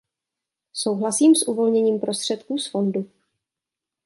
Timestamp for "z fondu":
2.57-3.05